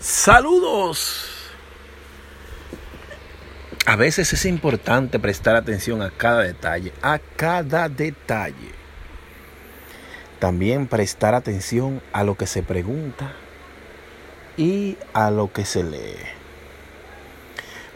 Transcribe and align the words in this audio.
Saludos. 0.00 1.26
A 3.84 3.96
veces 3.96 4.32
es 4.32 4.46
importante 4.46 5.18
prestar 5.18 5.56
atención 5.56 6.00
a 6.00 6.10
cada 6.10 6.40
detalle, 6.40 6.94
a 7.02 7.18
cada 7.18 7.90
detalle. 7.90 8.70
También 10.38 10.86
prestar 10.86 11.34
atención 11.34 12.00
a 12.14 12.24
lo 12.24 12.34
que 12.34 12.46
se 12.46 12.62
pregunta 12.62 13.34
y 14.56 14.96
a 15.12 15.30
lo 15.30 15.52
que 15.52 15.66
se 15.66 15.84
lee. 15.84 16.16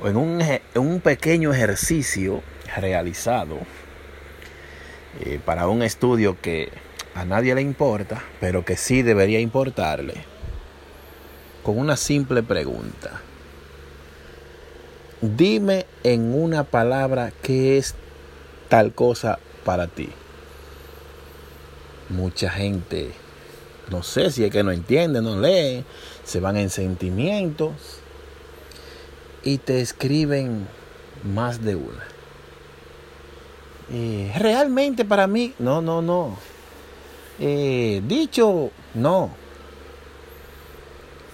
En 0.05 0.19
un, 0.19 0.43
en 0.43 0.61
un 0.75 1.01
pequeño 1.01 1.55
ejercicio 1.55 2.43
realizado 2.77 3.61
eh, 5.21 5.41
para 5.43 5.69
un 5.69 5.83
estudio 5.83 6.39
que 6.39 6.71
a 7.15 7.25
nadie 7.25 7.55
le 7.55 7.63
importa, 7.63 8.23
pero 8.41 8.63
que 8.63 8.77
sí 8.77 9.01
debería 9.01 9.41
importarle, 9.41 10.34
con 11.65 11.79
una 11.79 11.97
simple 11.97 12.43
pregunta. 12.43 13.23
Dime 15.21 15.87
en 16.05 16.35
una 16.35 16.63
palabra 16.65 17.33
qué 17.43 17.79
es 17.79 17.95
tal 18.69 18.93
cosa 18.93 19.39
para 19.65 19.89
ti. 19.89 20.11
Mucha 22.11 22.51
gente, 22.51 23.13
no 23.91 24.03
sé 24.03 24.31
si 24.31 24.45
es 24.45 24.51
que 24.51 24.63
no 24.63 24.71
entiende, 24.71 25.23
no 25.23 25.41
lee, 25.41 25.85
se 26.23 26.39
van 26.39 26.59
en 26.59 26.69
sentimientos 26.69 27.73
y 29.43 29.57
te 29.57 29.81
escriben 29.81 30.69
más 31.25 31.65
de 31.65 31.77
una. 31.77 32.05
Eh, 33.91 34.33
realmente 34.37 35.07
para 35.07 35.27
mí, 35.27 35.55
no, 35.59 35.81
no, 35.81 36.03
no. 36.03 36.37
Eh, 37.41 38.03
dicho, 38.07 38.71
no. 38.93 39.44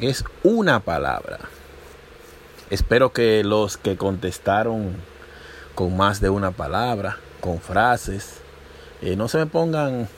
Es 0.01 0.25
una 0.43 0.81
palabra. 0.81 1.41
Espero 2.71 3.13
que 3.13 3.45
los 3.45 3.77
que 3.77 3.99
contestaron 3.99 4.97
con 5.75 5.95
más 5.95 6.23
de 6.23 6.31
una 6.31 6.53
palabra, 6.53 7.19
con 7.43 7.61
frases, 7.61 8.37
eh, 9.03 9.15
no 9.15 9.29
se 9.29 9.37
me 9.37 9.47
pongan, 9.47 10.09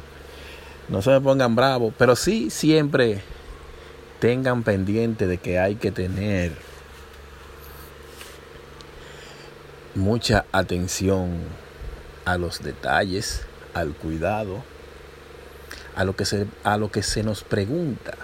no 0.88 1.02
se 1.02 1.10
me 1.10 1.20
pongan 1.20 1.54
bravos, 1.54 1.92
pero 1.98 2.16
sí 2.16 2.48
siempre 2.48 3.20
tengan 4.18 4.62
pendiente 4.62 5.26
de 5.26 5.36
que 5.36 5.58
hay 5.58 5.74
que 5.74 5.92
tener 5.92 6.52
mucha 9.94 10.46
atención 10.52 11.38
a 12.24 12.38
los 12.38 12.62
detalles, 12.62 13.42
al 13.74 13.92
cuidado, 13.92 14.64
a 15.96 16.04
lo 16.04 16.16
que 16.16 16.24
se, 16.24 16.46
a 16.64 16.78
lo 16.78 16.90
que 16.90 17.02
se 17.02 17.22
nos 17.22 17.44
pregunta. 17.44 18.14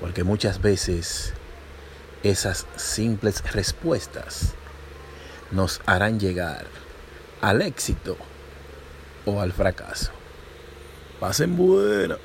Porque 0.00 0.24
muchas 0.24 0.60
veces 0.60 1.34
esas 2.22 2.66
simples 2.76 3.42
respuestas 3.52 4.54
nos 5.50 5.80
harán 5.86 6.18
llegar 6.18 6.66
al 7.40 7.62
éxito 7.62 8.16
o 9.24 9.40
al 9.40 9.52
fracaso. 9.52 10.10
Pasen 11.18 11.56
buena. 11.56 12.16